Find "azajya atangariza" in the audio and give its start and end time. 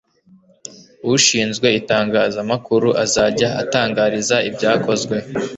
3.03-4.37